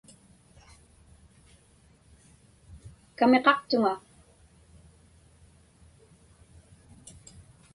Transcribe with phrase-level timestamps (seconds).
[3.17, 3.93] Kamiqaqtuŋa.